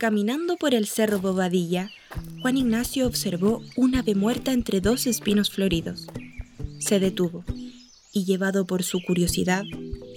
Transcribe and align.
Caminando 0.00 0.56
por 0.56 0.72
el 0.72 0.86
cerro 0.86 1.20
Bobadilla, 1.20 1.90
Juan 2.40 2.56
Ignacio 2.56 3.06
observó 3.06 3.60
una 3.76 3.98
ave 3.98 4.14
muerta 4.14 4.54
entre 4.54 4.80
dos 4.80 5.06
espinos 5.06 5.50
floridos. 5.50 6.06
Se 6.78 6.98
detuvo 6.98 7.44
y, 8.10 8.24
llevado 8.24 8.66
por 8.66 8.82
su 8.82 9.02
curiosidad, 9.02 9.62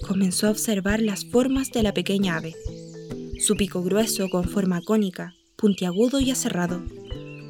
comenzó 0.08 0.46
a 0.46 0.52
observar 0.52 1.02
las 1.02 1.26
formas 1.26 1.70
de 1.70 1.82
la 1.82 1.92
pequeña 1.92 2.38
ave. 2.38 2.54
Su 3.38 3.56
pico 3.56 3.82
grueso 3.82 4.30
con 4.30 4.44
forma 4.44 4.80
cónica, 4.80 5.34
puntiagudo 5.54 6.18
y 6.18 6.30
aserrado, 6.30 6.82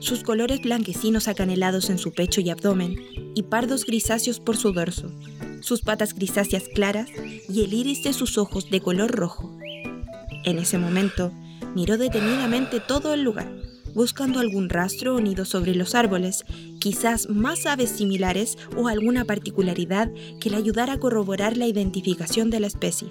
sus 0.01 0.25
colores 0.25 0.61
blanquecinos 0.61 1.29
acanelados 1.29 1.89
en 1.89 1.99
su 1.99 2.13
pecho 2.13 2.41
y 2.41 2.51
abdomen 2.51 2.97
y 3.37 3.45
pardos 3.45 3.87
grisáceos 3.87 4.41
por 4.41 4.57
su 4.57 4.73
dorso, 4.73 5.13
sus 5.61 5.83
patas 5.83 6.15
grisáceas 6.15 6.65
claras 6.75 7.09
y 7.49 7.63
el 7.63 7.73
iris 7.73 8.03
de 8.03 8.13
sus 8.13 8.39
ojos 8.39 8.71
de 8.73 8.81
color 8.81 9.13
rojo. 9.13 9.57
En 10.45 10.59
ese 10.59 10.79
momento, 10.79 11.33
miró 11.75 11.99
detenidamente 11.99 12.81
todo 12.81 13.15
el 13.15 13.23
lugar, 13.23 13.53
buscando 13.95 14.41
algún 14.41 14.69
rastro 14.69 15.15
o 15.15 15.21
nido 15.21 15.45
sobre 15.45 15.75
los 15.75 15.95
árboles, 15.95 16.45
quizás 16.81 17.29
más 17.29 17.67
aves 17.67 17.91
similares 17.91 18.57
o 18.77 18.89
alguna 18.89 19.25
particularidad 19.25 20.11
que 20.41 20.51
le 20.51 20.57
ayudara 20.57 20.95
a 20.95 20.99
corroborar 20.99 21.57
la 21.57 21.67
identificación 21.67 22.51
de 22.51 22.61
la 22.61 22.67
especie. 22.67 23.09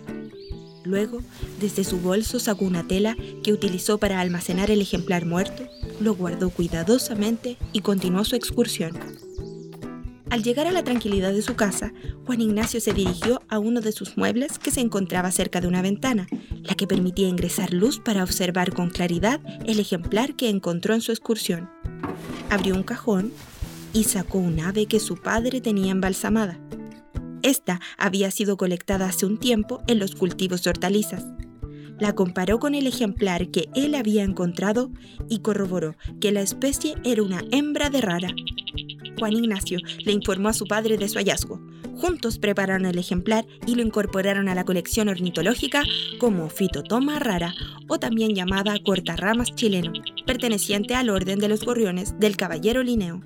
Luego, 0.83 1.21
desde 1.61 1.83
su 1.83 1.99
bolso 1.99 2.39
sacó 2.39 2.65
una 2.65 2.85
tela 2.87 3.15
que 3.41 3.53
utilizó 3.53 3.97
para 3.97 4.19
almacenar 4.19 4.69
el 4.69 4.81
ejemplar 4.81 5.25
muerto, 5.25 5.63
lo 6.01 6.13
guardó 6.15 6.49
cuidadosamente 6.49 7.57
y 7.71 7.79
continuó 7.79 8.25
su 8.25 8.35
excursión. 8.35 9.22
Al 10.33 10.41
llegar 10.41 10.65
a 10.65 10.71
la 10.71 10.83
tranquilidad 10.83 11.31
de 11.31 11.43
su 11.43 11.53
casa, 11.53 11.93
Juan 12.25 12.41
Ignacio 12.41 12.81
se 12.81 12.91
dirigió 12.91 13.43
a 13.49 13.59
uno 13.59 13.81
de 13.81 13.91
sus 13.91 14.17
muebles 14.17 14.57
que 14.57 14.71
se 14.71 14.81
encontraba 14.81 15.29
cerca 15.29 15.61
de 15.61 15.67
una 15.67 15.83
ventana, 15.83 16.25
la 16.63 16.73
que 16.73 16.87
permitía 16.87 17.27
ingresar 17.27 17.71
luz 17.71 17.99
para 17.99 18.23
observar 18.23 18.73
con 18.73 18.89
claridad 18.89 19.39
el 19.67 19.79
ejemplar 19.79 20.35
que 20.35 20.49
encontró 20.49 20.95
en 20.95 21.01
su 21.01 21.11
excursión. 21.11 21.69
Abrió 22.49 22.73
un 22.73 22.81
cajón 22.81 23.31
y 23.93 24.05
sacó 24.05 24.39
un 24.39 24.59
ave 24.59 24.87
que 24.87 24.99
su 24.99 25.17
padre 25.17 25.61
tenía 25.61 25.91
embalsamada. 25.91 26.59
Esta 27.43 27.79
había 27.99 28.31
sido 28.31 28.57
colectada 28.57 29.05
hace 29.05 29.27
un 29.27 29.37
tiempo 29.37 29.83
en 29.85 29.99
los 29.99 30.15
cultivos 30.15 30.63
de 30.63 30.71
hortalizas. 30.71 31.23
La 31.99 32.15
comparó 32.15 32.57
con 32.57 32.73
el 32.73 32.87
ejemplar 32.87 33.51
que 33.51 33.69
él 33.75 33.93
había 33.93 34.23
encontrado 34.23 34.89
y 35.29 35.41
corroboró 35.41 35.95
que 36.19 36.31
la 36.31 36.41
especie 36.41 36.95
era 37.03 37.21
una 37.21 37.43
hembra 37.51 37.91
de 37.91 38.01
rara. 38.01 38.29
Juan 39.19 39.33
Ignacio 39.33 39.79
le 40.05 40.11
informó 40.11 40.49
a 40.49 40.53
su 40.53 40.65
padre 40.65 40.97
de 40.97 41.07
su 41.07 41.17
hallazgo. 41.17 41.59
Juntos 41.95 42.39
prepararon 42.39 42.85
el 42.85 42.97
ejemplar 42.97 43.45
y 43.67 43.75
lo 43.75 43.81
incorporaron 43.81 44.49
a 44.49 44.55
la 44.55 44.65
colección 44.65 45.09
ornitológica 45.09 45.83
como 46.19 46.49
Fitotoma 46.49 47.19
rara, 47.19 47.53
o 47.87 47.99
también 47.99 48.35
llamada 48.35 48.77
cortarramas 48.83 49.53
chileno, 49.53 49.93
perteneciente 50.25 50.95
al 50.95 51.09
orden 51.09 51.39
de 51.39 51.49
los 51.49 51.63
gorriones 51.63 52.19
del 52.19 52.35
caballero 52.35 52.83
Linneo. 52.83 53.21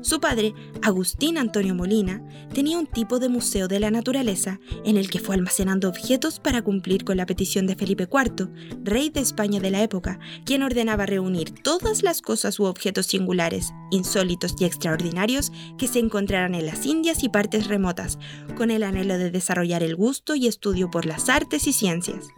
Su 0.00 0.20
padre, 0.20 0.54
Agustín 0.82 1.38
Antonio 1.38 1.74
Molina, 1.74 2.22
tenía 2.54 2.78
un 2.78 2.86
tipo 2.86 3.18
de 3.18 3.28
museo 3.28 3.66
de 3.66 3.80
la 3.80 3.90
naturaleza 3.90 4.60
en 4.84 4.96
el 4.96 5.10
que 5.10 5.18
fue 5.18 5.34
almacenando 5.34 5.88
objetos 5.88 6.38
para 6.38 6.62
cumplir 6.62 7.04
con 7.04 7.16
la 7.16 7.26
petición 7.26 7.66
de 7.66 7.74
Felipe 7.74 8.08
IV, 8.10 8.48
rey 8.84 9.10
de 9.10 9.20
España 9.20 9.58
de 9.58 9.72
la 9.72 9.82
época, 9.82 10.20
quien 10.44 10.62
ordenaba 10.62 11.04
reunir 11.04 11.50
todas 11.50 12.04
las 12.04 12.22
cosas 12.22 12.60
u 12.60 12.64
objetos 12.64 13.06
singulares, 13.06 13.72
insólitos 13.90 14.54
y 14.60 14.66
extraordinarios 14.66 15.52
que 15.76 15.88
se 15.88 15.98
encontraran 15.98 16.54
en 16.54 16.66
las 16.66 16.86
Indias 16.86 17.24
y 17.24 17.28
partes 17.28 17.66
remotas, 17.66 18.18
con 18.56 18.70
el 18.70 18.84
anhelo 18.84 19.18
de 19.18 19.32
desarrollar 19.32 19.82
el 19.82 19.96
gusto 19.96 20.36
y 20.36 20.46
estudio 20.46 20.90
por 20.90 21.06
las 21.06 21.28
artes 21.28 21.66
y 21.66 21.72
ciencias. 21.72 22.28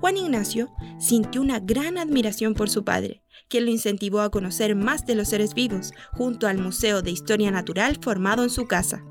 Juan 0.00 0.16
Ignacio 0.16 0.70
sintió 0.98 1.42
una 1.42 1.60
gran 1.60 1.98
admiración 1.98 2.54
por 2.54 2.70
su 2.70 2.84
padre, 2.84 3.22
quien 3.48 3.64
lo 3.64 3.70
incentivó 3.70 4.20
a 4.20 4.30
conocer 4.30 4.76
más 4.76 5.06
de 5.06 5.14
los 5.14 5.28
seres 5.28 5.54
vivos, 5.54 5.92
junto 6.12 6.46
al 6.46 6.58
Museo 6.58 7.02
de 7.02 7.10
Historia 7.10 7.50
Natural 7.50 7.98
formado 8.00 8.42
en 8.42 8.50
su 8.50 8.66
casa. 8.66 9.04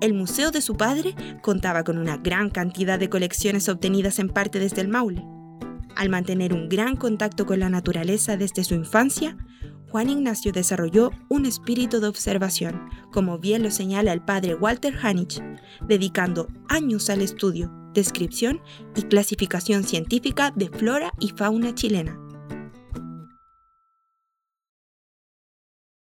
El 0.00 0.12
museo 0.12 0.50
de 0.50 0.60
su 0.60 0.76
padre 0.76 1.14
contaba 1.40 1.82
con 1.84 1.96
una 1.98 2.18
gran 2.18 2.50
cantidad 2.50 2.98
de 2.98 3.08
colecciones 3.08 3.68
obtenidas 3.68 4.18
en 4.18 4.28
parte 4.28 4.58
desde 4.58 4.82
el 4.82 4.88
Maule. 4.88 5.24
Al 5.96 6.08
mantener 6.08 6.52
un 6.52 6.68
gran 6.68 6.96
contacto 6.96 7.46
con 7.46 7.60
la 7.60 7.68
naturaleza 7.68 8.36
desde 8.36 8.64
su 8.64 8.74
infancia, 8.74 9.36
Juan 9.88 10.10
Ignacio 10.10 10.50
desarrolló 10.50 11.12
un 11.28 11.46
espíritu 11.46 12.00
de 12.00 12.08
observación, 12.08 12.90
como 13.12 13.38
bien 13.38 13.62
lo 13.62 13.70
señala 13.70 14.12
el 14.12 14.20
padre 14.20 14.56
Walter 14.56 14.94
Hanich, 15.00 15.40
dedicando 15.86 16.48
años 16.68 17.08
al 17.10 17.22
estudio, 17.22 17.70
descripción 17.94 18.60
y 18.96 19.02
clasificación 19.02 19.84
científica 19.84 20.52
de 20.56 20.68
flora 20.68 21.12
y 21.20 21.28
fauna 21.28 21.76
chilena. 21.76 22.23